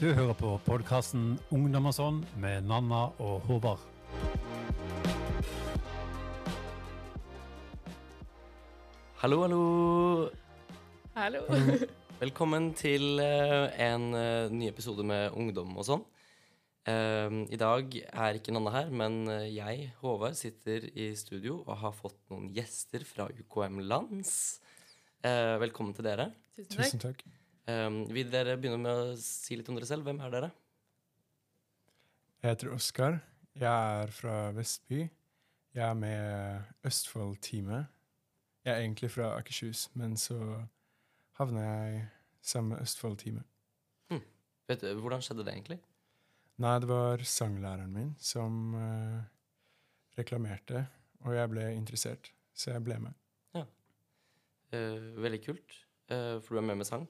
[0.00, 3.82] Du hører på podkasten Ungdom og sånn med Nanna og Håvard.
[9.22, 9.60] Hallo, hallo.
[11.14, 11.44] Hallo.
[12.24, 16.02] Velkommen til eh, en eh, ny episode med Ungdom og sånn.
[16.90, 21.78] Eh, I dag er ikke Nanna her, men eh, jeg, Håvard, sitter i studio og
[21.84, 24.34] har fått noen gjester fra UKM Lands.
[25.22, 26.32] Eh, velkommen til dere.
[26.58, 26.82] Tusen takk.
[26.82, 27.26] Tusen takk.
[27.70, 30.06] Eh, vil dere begynne med å si litt om dere selv?
[30.08, 30.50] Hvem er dere?
[32.42, 33.18] Jeg heter Oskar.
[33.54, 35.06] Jeg er fra Vestby.
[35.74, 37.90] Jeg er med Østfold-teamet.
[38.64, 40.38] Jeg er egentlig fra Akershus, men så
[41.40, 42.06] havna jeg
[42.40, 43.48] sammen med Østfold-teamet.
[44.68, 45.78] Vet du, Hvordan skjedde det egentlig?
[46.62, 49.20] Nei, det var sanglæreren min som uh,
[50.16, 50.86] reklamerte,
[51.26, 53.20] og jeg ble interessert, så jeg ble med.
[54.74, 55.76] Eh, veldig kult,
[56.10, 57.04] uh, for du er med med sang.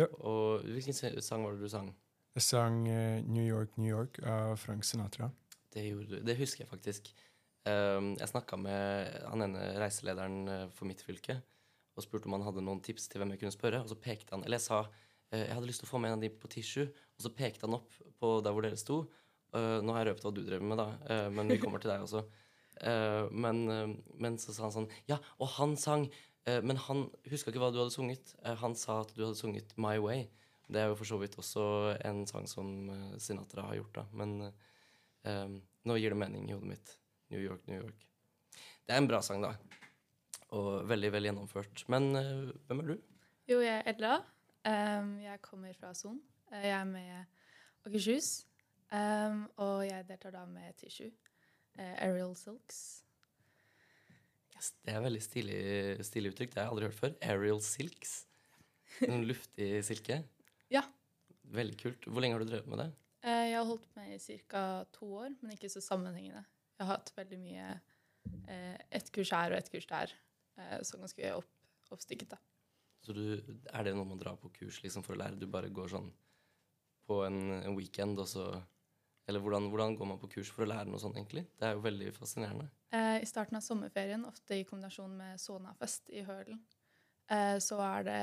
[0.00, 0.08] Ja.
[0.24, 1.92] Og hvilken sang var det du sang?
[2.36, 5.30] Jeg sang eh, New York, New York av Frank Sinatra.
[5.74, 7.10] Det, gjorde, det husker jeg faktisk.
[7.68, 11.36] Um, jeg snakka med han ene reiselederen eh, for mitt fylke
[11.92, 13.82] og spurte om han hadde noen tips til hvem jeg kunne spørre.
[13.84, 16.12] Og så pekte han, eller jeg sa eh, jeg hadde lyst til å få med
[16.12, 19.02] en av de på tissue, og så pekte han opp på der hvor dere sto.
[19.50, 21.90] Uh, nå har jeg røpt hva du drev med, da, uh, men vi kommer til
[21.90, 22.22] deg også.
[22.80, 26.06] Uh, men, men så sa han sånn Ja, og han sang,
[26.46, 28.34] men han huska ikke hva du hadde sunget.
[28.44, 30.28] Eh, han sa at du hadde sunget My Way.
[30.70, 31.64] Det er jo for så vidt også
[32.06, 34.04] en sang som eh, Sinatra har gjort, da.
[34.14, 34.36] Men
[35.26, 36.92] eh, nå gir det mening i hodet mitt.
[37.30, 38.06] New York, New York.
[38.86, 39.54] Det er en bra sang, da.
[40.54, 41.84] Og veldig vel gjennomført.
[41.90, 42.94] Men eh, hvem er du?
[43.50, 44.20] Jo, jeg er Edla.
[44.60, 46.20] Um, jeg kommer fra Son.
[46.52, 47.24] Uh, Jeg er med
[47.86, 48.46] Akershus.
[48.92, 51.10] Um, og jeg deltar da med Tissue.
[51.78, 53.02] Uh, Ariel Silks.
[54.84, 55.60] Det er veldig stilig,
[56.06, 56.54] stilig uttrykk.
[56.54, 57.14] Det har jeg aldri hørt før.
[57.24, 58.14] Aerial silks.
[59.06, 60.20] En luftig silke.
[60.72, 60.82] Ja.
[61.50, 62.08] Veldig kult.
[62.08, 62.88] Hvor lenge har du drevet med det?
[63.24, 64.64] Uh, jeg har holdt på med i ca.
[64.96, 66.44] to år, men ikke så sammenhengende.
[66.78, 70.14] Jeg har hatt veldig mye uh, Ett kurs her og ett kurs der.
[70.60, 71.50] Uh, så ganske opp,
[71.92, 72.40] oppstykket, da.
[73.00, 75.40] Så du, er det noe man drar på kurs liksom, for å lære?
[75.40, 76.10] Du bare går sånn
[77.08, 78.44] på en, en weekend, og så
[79.30, 81.44] Eller hvordan, hvordan går man på kurs for å lære noe sånt, egentlig?
[81.54, 82.66] Det er jo veldig fascinerende.
[82.90, 86.58] Eh, I starten av sommerferien, ofte i kombinasjon med Sonafest i Hølen,
[87.30, 88.22] eh, så er det,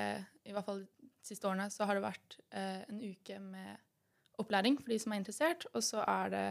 [0.52, 3.86] i hvert fall de siste årene, så har det vært eh, en uke med
[4.44, 6.46] opplæring for de som er interessert, og så er det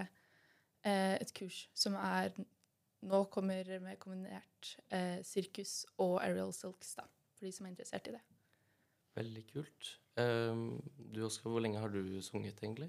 [0.88, 2.32] eh, et kurs som er
[3.06, 7.04] nå kommer med kombinert eh, sirkus og aerial silks, da,
[7.36, 8.24] for de som er interessert i det.
[9.20, 9.96] Veldig kult.
[10.16, 12.88] Um, du, Oskar, hvor lenge har du sunget, egentlig?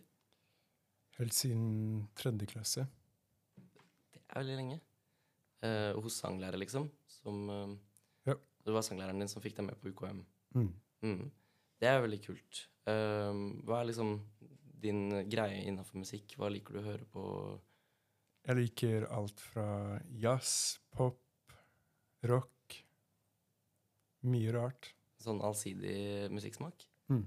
[1.17, 2.85] Helt siden tredje klasse.
[4.13, 4.79] Det er veldig lenge.
[5.65, 6.89] Eh, hos sanglærer, liksom.
[7.09, 7.75] Som eh,
[8.29, 8.35] Ja.
[8.65, 10.19] Det var sanglæreren din som fikk deg med på UKM.
[10.55, 10.73] Mm.
[11.01, 11.31] Mm.
[11.79, 12.67] Det er veldig kult.
[12.89, 14.19] Eh, hva er liksom
[14.83, 16.35] din greie innenfor musikk?
[16.37, 17.23] Hva liker du å høre på?
[18.47, 21.55] Jeg liker alt fra jazz, pop,
[22.29, 22.77] rock.
[24.27, 24.91] Mye rart.
[25.23, 26.85] Sånn allsidig musikksmak?
[27.09, 27.25] Mm.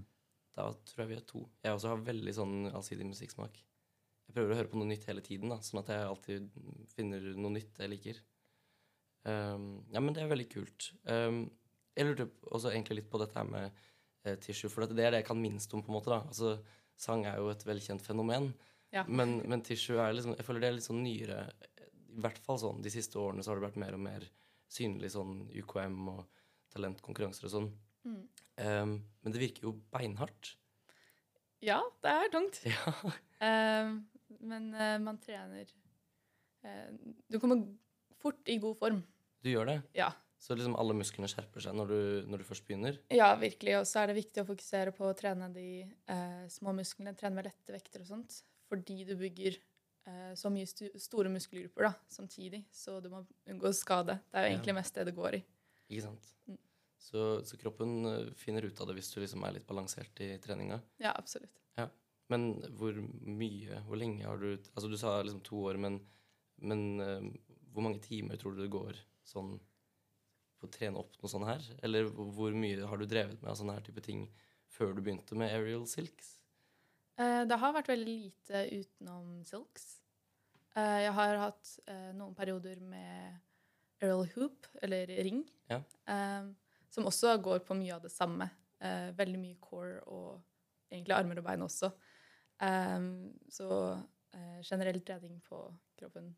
[0.55, 1.43] Da tror jeg vi er to.
[1.65, 3.59] Jeg også har veldig sånn allsidig musikksmak.
[4.31, 6.45] Jeg prøver å høre på noe nytt hele tiden, da, sånn at jeg alltid
[6.95, 8.21] finner noe nytt jeg liker.
[9.27, 10.93] Um, ja, men det er veldig kult.
[11.11, 11.41] Um,
[11.99, 15.25] jeg lurte også egentlig litt på dette her med uh, tissue, for det er det
[15.25, 16.13] jeg kan minst om, på en måte.
[16.15, 16.21] da.
[16.31, 16.61] Altså,
[17.01, 18.53] Sang er jo et velkjent fenomen,
[18.95, 19.03] Ja.
[19.09, 21.41] men, men tissue er liksom Jeg føler det er litt sånn nyere.
[21.81, 24.27] I hvert fall sånn de siste årene så har det vært mer og mer
[24.71, 26.23] synlig sånn UKM og
[26.75, 27.69] talentkonkurranser og sånn.
[28.07, 28.23] Mm.
[28.61, 30.55] Um, men det virker jo beinhardt.
[31.65, 32.63] Ja, det er tungt.
[32.71, 32.95] Ja.
[33.41, 33.95] Eh,
[34.41, 35.69] men uh, man trener
[36.65, 36.91] uh,
[37.31, 37.63] Du kommer
[38.21, 39.01] fort i god form.
[39.43, 39.79] Du gjør det.
[39.97, 40.11] Ja.
[40.41, 42.01] Så liksom alle musklene skjerper seg når du,
[42.33, 42.97] når du først begynner.
[43.13, 43.75] Ja, virkelig.
[43.81, 45.67] Og så er det viktig å fokusere på å trene de
[46.09, 47.13] uh, små musklene.
[47.17, 48.39] Trene med lette vekter og sånt.
[48.71, 49.59] Fordi du bygger
[50.35, 52.63] så mye st store muskelgrupper da, samtidig.
[52.75, 54.17] Så du må unngå skade.
[54.33, 54.55] Det er jo Ja.
[54.57, 55.41] egentlig mest det det går i.
[55.93, 56.31] Ikke sant?
[56.49, 56.57] Mm.
[56.99, 57.93] Så, så kroppen
[58.35, 60.81] finner ut av det hvis du liksom er litt balansert i treninga.
[61.05, 61.61] Ja, absolutt.
[62.31, 62.95] Men hvor
[63.27, 65.99] mye, hvor lenge har du Altså du sa liksom to år, men,
[66.63, 67.27] men uh,
[67.75, 69.57] hvor mange timer tror du det går sånn
[70.61, 71.65] på å trene opp noe sånt her?
[71.87, 74.27] Eller hvor mye har du drevet med av sånne her type ting
[74.71, 76.35] før du begynte med aerial silks?
[77.17, 79.87] Eh, det har vært veldig lite utenom silks.
[80.77, 81.73] Eh, jeg har hatt
[82.19, 83.39] noen perioder med
[84.03, 85.81] aerial hoop, eller ring, Ja.
[86.91, 88.51] som også går på mye av det samme.
[89.17, 90.41] Veldig mye core og
[90.91, 91.91] egentlig armer og bein også.
[92.61, 93.01] Eh,
[93.49, 95.63] så uh, generell trening på
[95.99, 96.33] kroppen.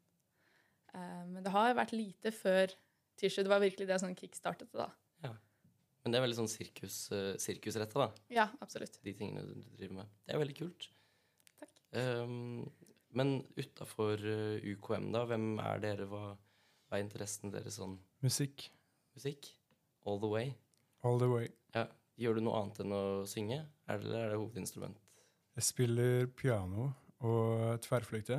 [0.95, 2.73] Eh, men det har vært lite før
[3.19, 4.91] tirsdag, Det var virkelig det som kickstartet det, da.
[6.03, 8.25] Men det er veldig sånn sirkus, uh, sirkusretta, da.
[8.35, 8.97] Ja, absolutt.
[9.07, 10.15] De tingene du driver med.
[10.27, 10.89] Det er veldig kult.
[11.63, 11.77] Takk.
[11.95, 12.65] Um,
[13.15, 16.09] men utafor uh, UKM, da, hvem er dere?
[16.11, 17.95] Hva, hva er interessen deres sånn
[18.27, 18.67] Musikk.
[19.15, 19.53] musikk?
[20.03, 20.57] All the way?
[21.07, 21.53] All the way.
[21.77, 21.87] Ja.
[22.19, 24.99] Gjør du noe annet enn å synge, eller er det hovedinstrument?
[25.53, 26.89] Jeg spiller piano
[27.29, 28.39] og tverrfløyte,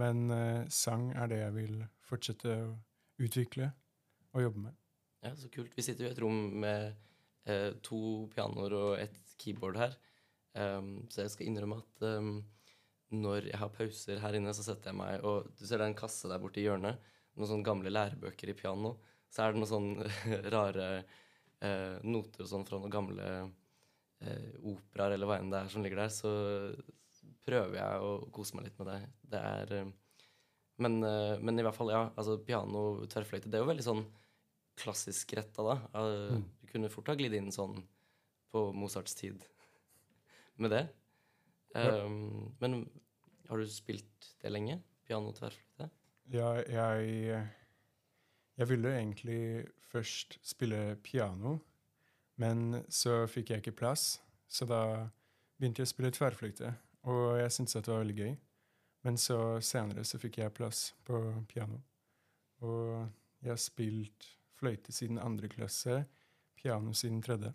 [0.00, 1.74] men uh, sang er det jeg vil
[2.08, 2.70] fortsette å
[3.20, 3.68] utvikle
[4.32, 4.78] og jobbe med.
[5.22, 5.74] ja, så kult.
[5.76, 6.94] Vi sitter jo i et rom med
[7.50, 8.00] uh, to
[8.32, 9.98] pianoer og et keyboard her.
[10.56, 12.40] Um, så jeg skal innrømme at um,
[13.12, 15.92] når jeg har pauser her inne, så setter jeg meg og Du ser det er
[15.92, 16.98] en kasse der borte i hjørnet.
[17.36, 18.96] Noen sånne gamle lærebøker i piano.
[19.28, 23.28] Så er det noen sånne rare uh, noter og sånn fra noen gamle
[24.24, 26.12] eh, operaer eller hva enn det er som ligger der.
[26.12, 26.32] Så
[27.48, 29.00] prøver jeg å kose meg litt med det.
[29.34, 29.90] Det er eh,
[30.78, 32.04] men, eh, men i hvert fall, ja.
[32.14, 34.04] Altså piano, tverrfløyte, det er jo veldig sånn
[34.78, 35.76] klassisk retta, da.
[35.98, 36.44] Mm.
[36.62, 37.80] Du kunne fort ha glidd inn sånn
[38.52, 39.42] på Mozarts tid
[40.62, 40.84] med det.
[41.74, 42.04] Ja.
[42.06, 42.84] Um, men
[43.50, 44.78] har du spilt det lenge?
[45.08, 45.90] Piano, tverrfløyte?
[46.32, 47.42] Ja, jeg
[48.58, 49.40] Jeg ville egentlig
[49.90, 51.58] først spille piano,
[52.38, 54.18] men så fikk jeg ikke plass,
[54.48, 54.82] så da
[55.58, 56.72] begynte jeg å spille tverrfløyte,
[57.10, 58.34] og jeg syntes at det var veldig gøy.
[59.06, 61.18] Men så senere så fikk jeg plass på
[61.50, 61.80] piano,
[62.62, 63.08] og
[63.42, 66.02] jeg har spilt fløyte siden andre klasse,
[66.58, 67.52] piano siden tredje.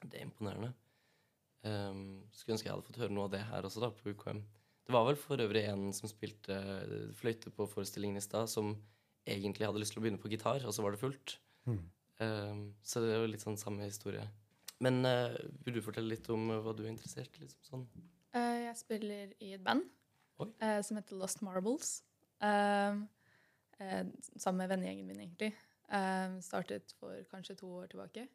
[0.00, 0.72] Det er imponerende.
[1.66, 4.40] Um, skulle ønske jeg hadde fått høre noe av det her også, da, på UKM.
[4.86, 8.76] Det var vel for øvrig en som spilte eh, fløyte på forestillingen i stad, som
[9.26, 11.34] egentlig hadde lyst til å begynne på gitar, og så var det fullt.
[11.66, 11.80] Mm.
[12.22, 14.24] Um, så det er jo litt sånn samme historie.
[14.84, 17.44] Men eh, vil du fortelle litt om eh, hva du er interessert i?
[17.46, 17.84] Liksom, sånn?
[18.36, 19.86] Eh, jeg spiller i et band
[20.36, 22.02] som heter Lost Marbles.
[22.44, 23.06] Um,
[23.80, 24.02] eh,
[24.36, 25.54] sammen med vennegjengen min, egentlig.
[25.88, 28.26] Um, startet for kanskje to år tilbake.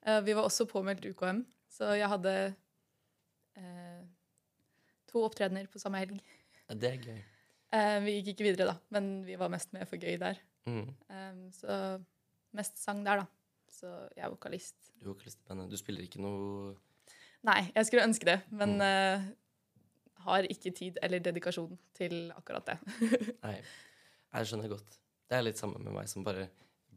[0.00, 2.30] Vi var også påmeldt UKM, så jeg hadde
[5.10, 6.22] to opptredener på samme helg.
[6.72, 7.18] Det er gøy.
[8.06, 10.40] Vi gikk ikke videre, da, men vi var mest med for gøy der.
[10.64, 10.88] Mm.
[11.52, 11.76] Så
[12.56, 13.26] mest sang der, da.
[13.70, 14.76] Så jeg er vokalist.
[14.98, 15.70] Du er vokalist i bandet.
[15.70, 16.74] Du spiller ikke noe
[17.46, 18.82] Nei, jeg skulle ønske det, men Mm.
[18.84, 22.74] uh, har ikke tid eller dedikasjon til akkurat det.
[23.46, 23.54] Nei,
[24.34, 24.98] jeg skjønner godt.
[25.30, 26.50] Det er litt samme med meg som bare,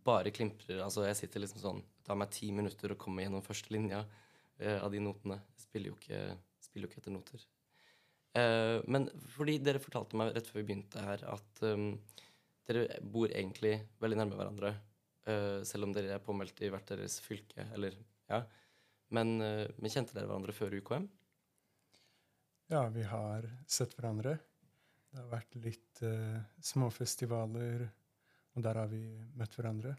[0.04, 0.82] bare klimprer.
[0.84, 4.02] Altså, jeg sitter liksom sånn Det tar meg ti minutter å komme gjennom første linja
[4.04, 5.40] uh, av de notene.
[5.56, 6.20] Jeg spiller jo ikke,
[6.60, 7.46] spiller jo ikke etter noter.
[8.36, 9.08] Uh, men
[9.38, 11.94] fordi dere fortalte meg rett før vi begynte her, at um,
[12.68, 14.74] dere bor egentlig veldig nærme hverandre.
[15.30, 17.98] Eh, selv om dere er påmeldt i hvert deres fylke, eller
[18.30, 18.44] ja.
[19.14, 21.08] Men, eh, men kjente dere hverandre før UKM?
[22.72, 24.38] Ja, vi har sett hverandre.
[25.14, 27.84] Det har vært litt uh, småfestivaler,
[28.56, 29.04] og der har vi
[29.38, 29.92] møtt hverandre.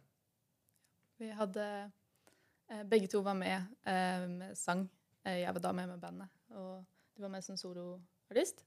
[1.22, 4.88] Vi hadde eh, Begge to var med uh, med sang.
[5.22, 6.82] Eh, jeg var da med med bandet, og
[7.14, 8.64] du var med som soloartist.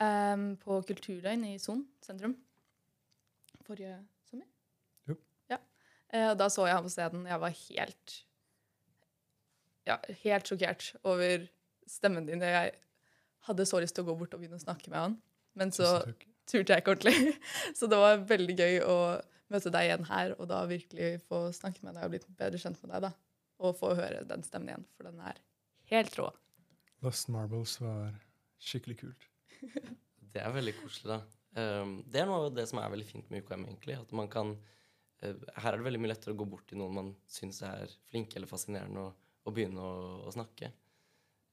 [0.00, 2.36] um, på Kulturdøgn i Son sentrum
[3.62, 3.96] forrige
[4.26, 4.46] sommer.
[5.08, 5.16] Jo.
[5.48, 5.56] Ja.
[5.56, 7.24] Eh, og da så jeg ham på scenen.
[7.30, 8.16] Jeg var helt
[9.88, 11.46] ja, helt sjokkert over
[11.88, 12.42] stemmen din.
[12.44, 12.74] Jeg
[13.48, 15.18] hadde så lyst til å gå bort og begynne å snakke med han,
[15.58, 15.88] men så
[16.48, 17.34] turte jeg ikke ordentlig.
[17.78, 18.96] Så det var veldig gøy å
[19.52, 22.80] møte deg igjen her, og da virkelig få snakke med deg og blitt bedre kjent
[22.82, 23.06] med deg.
[23.06, 23.12] da.
[23.62, 25.38] Og få høre den stemmen igjen, for den er
[25.92, 26.30] helt rå.
[27.04, 28.10] Lost Marbles var
[28.62, 29.28] skikkelig kult.
[30.32, 31.18] Det er veldig koselig, da.
[31.52, 33.98] Um, det er noe av det som er veldig fint med UKM, egentlig.
[34.00, 34.54] At man kan
[35.22, 38.38] Her er det veldig mye lettere å gå bort til noen man syns er flinke
[38.38, 39.92] eller fascinerende, og, og begynne å,
[40.26, 40.72] å snakke.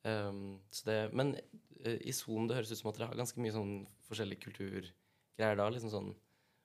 [0.07, 0.57] Um,
[0.87, 3.73] det, men uh, i Son det høres ut som at dere har ganske mye sånn
[4.07, 5.67] forskjellige kulturgreier da.
[5.69, 6.13] liksom sånn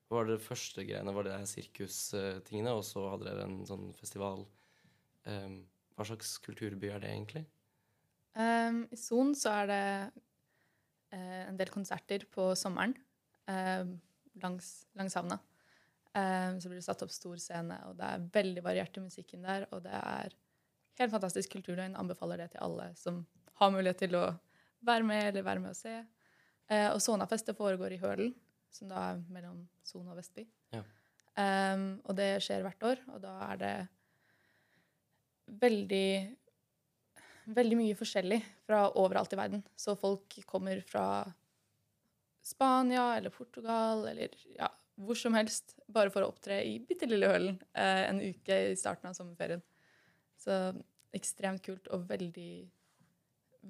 [0.07, 1.15] Hva var det første greiene?
[1.17, 4.47] Var det de sirkustingene, og så hadde dere en sånn festival?
[5.27, 7.45] Um, hva slags kulturby er det egentlig?
[8.35, 9.83] Um, I Son så er det
[11.15, 12.97] uh, en del konserter på sommeren
[13.51, 13.87] eh,
[14.43, 15.39] langs, langs havna.
[16.15, 19.47] Um, så blir det satt opp stor scene, og det er veldig variert i musikken
[19.47, 19.67] der.
[19.75, 20.35] Og det er
[21.01, 21.97] helt fantastisk kulturdøgn.
[21.99, 23.25] Anbefaler det til alle som
[23.61, 24.27] har mulighet til å
[24.85, 25.97] være med eller være med og se.
[26.71, 28.31] Uh, og Sonafestet foregår i Hølen,
[28.73, 30.47] som da er mellom Sona og Vestby.
[30.75, 30.85] Ja.
[31.35, 33.75] Um, og det skjer hvert år, og da er det
[35.61, 36.09] veldig
[37.45, 39.65] veldig mye forskjellig fra overalt i verden.
[39.77, 41.07] Så folk kommer fra
[42.45, 44.69] Spania eller Portugal eller ja,
[45.01, 48.77] hvor som helst bare for å opptre i bitte lille Hølen eh, en uke i
[48.79, 49.63] starten av sommerferien.
[50.39, 50.55] Så
[51.15, 52.51] ekstremt kult og veldig,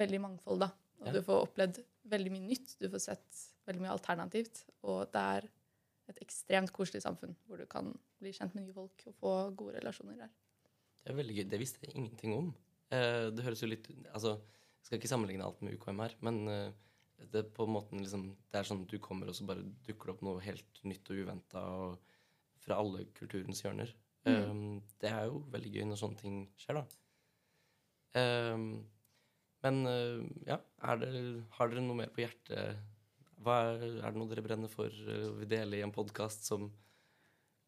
[0.00, 0.70] veldig mangfold, da.
[1.00, 1.12] Og Ja.
[1.12, 2.76] du får opplevd veldig mye nytt.
[2.80, 4.64] Du får sett veldig mye alternativt.
[4.82, 5.48] Og det er
[6.08, 9.80] et ekstremt koselig samfunn hvor du kan bli kjent med nye folk og få gode
[9.80, 10.30] relasjoner der.
[11.04, 11.48] Det er veldig gøy.
[11.50, 12.54] Det visste jeg ingenting om.
[12.90, 16.48] Eh, det høres jo litt Altså, jeg skal ikke sammenligne alt med UKM her, men
[16.48, 16.72] eh,
[17.18, 19.64] det er på en måte liksom Det er sånn at du kommer, og så bare
[19.86, 21.62] dukker det opp noe helt nytt og uventa
[22.64, 23.92] fra alle kulturens hjørner.
[24.24, 26.84] Um, det er jo veldig gøy når sånne ting skjer, da.
[28.54, 28.68] Um,
[29.64, 30.58] men uh, ja,
[31.00, 31.10] det,
[31.58, 32.80] har dere noe mer på hjertet?
[33.44, 36.70] Er, er det noe dere brenner for uh, vil dele i en podkast som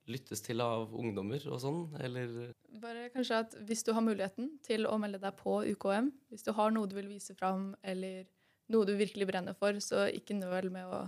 [0.07, 4.87] lyttes til av ungdommer og sånn, eller Bare kanskje at hvis du har muligheten til
[4.87, 8.29] å melde deg på UKM, hvis du har noe du vil vise fram, eller
[8.73, 11.05] noe du virkelig brenner for, så ikke nøl med å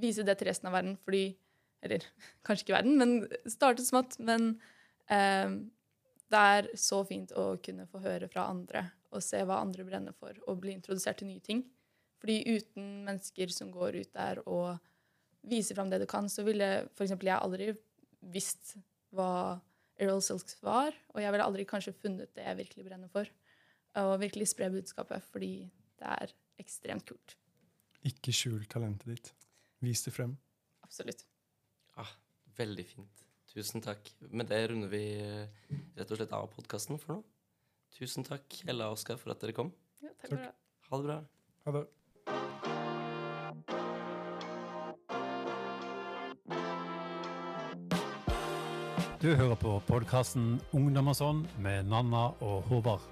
[0.00, 1.32] vise det til resten av verden, fordi
[1.82, 2.04] eller
[2.46, 4.18] kanskje ikke verden, men starte smått.
[4.22, 4.54] Men
[5.10, 5.58] eh,
[6.32, 10.14] det er så fint å kunne få høre fra andre og se hva andre brenner
[10.16, 11.66] for, og bli introdusert til nye ting.
[12.22, 14.78] Fordi uten mennesker som går ut der og
[15.50, 17.12] viser fram det du kan, så ville f.eks.
[17.18, 17.72] jeg aldri
[18.32, 18.76] visst
[19.12, 19.58] hva
[20.00, 23.28] Errol Silks var, og jeg ville aldri kanskje funnet det jeg virkelig brenner for.
[24.00, 25.66] Og virkelig spre budskapet, fordi
[26.00, 27.36] det er ekstremt kult.
[28.08, 29.32] Ikke skjul talentet ditt.
[29.82, 30.34] Vis det frem.
[30.82, 31.24] Absolutt.
[31.98, 32.10] Ah,
[32.58, 33.24] veldig fint.
[33.52, 34.08] Tusen takk.
[34.30, 35.48] Med det runder vi eh,
[35.98, 37.22] rett og slett av podkasten for nå.
[37.92, 39.72] Tusen takk, Ella og Oskar, for at dere kom.
[40.00, 40.52] Ja, takk det.
[40.88, 41.18] Ha det bra.
[41.66, 41.88] Ha det.
[49.22, 53.04] Du hører på podkasten Ungdom og sånn med Nanna og Håvard.